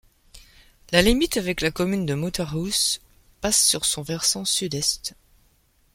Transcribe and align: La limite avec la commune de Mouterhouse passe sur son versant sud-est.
La 0.91 1.03
limite 1.03 1.37
avec 1.37 1.61
la 1.61 1.69
commune 1.69 2.07
de 2.07 2.15
Mouterhouse 2.15 3.01
passe 3.39 3.61
sur 3.61 3.85
son 3.85 4.01
versant 4.01 4.45
sud-est. 4.45 5.13